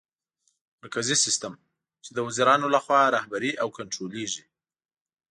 مرکزي 0.81 1.15
سیستم: 1.25 1.53
چي 2.03 2.09
د 2.13 2.17
وزیرانو 2.27 2.65
لخوا 2.75 3.01
رهبري 3.15 3.51
او 3.61 3.67
کنټرولېږي 3.77 4.43